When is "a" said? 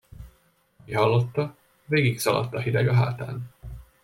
2.53-2.59, 2.87-2.93